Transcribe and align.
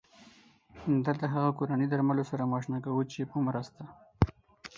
دلته 1.05 1.25
هغه 1.33 1.49
کورني 1.57 1.85
درملو 1.91 2.23
سره 2.31 2.43
مو 2.49 2.55
اشنا 2.59 2.77
کوو 2.85 3.01
چې 3.11 3.19
په 3.31 3.37
مرسته 3.47 3.81